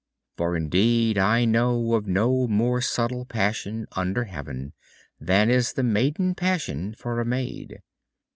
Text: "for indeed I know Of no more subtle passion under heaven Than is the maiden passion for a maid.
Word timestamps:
"for 0.35 0.57
indeed 0.57 1.19
I 1.19 1.45
know 1.45 1.93
Of 1.93 2.07
no 2.07 2.47
more 2.47 2.81
subtle 2.81 3.23
passion 3.23 3.85
under 3.91 4.23
heaven 4.23 4.73
Than 5.19 5.51
is 5.51 5.73
the 5.73 5.83
maiden 5.83 6.33
passion 6.33 6.95
for 6.95 7.21
a 7.21 7.23
maid. 7.23 7.83